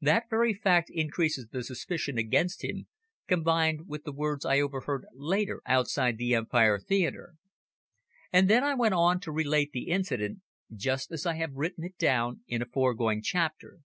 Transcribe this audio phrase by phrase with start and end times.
[0.00, 2.86] "That very fact increases the suspicion against him,
[3.28, 7.34] combined with the words I overheard later outside the Empire Theatre."
[8.32, 10.40] And then I went on to relate the incident,
[10.74, 13.80] just as I have written it down in a foregoing chapter.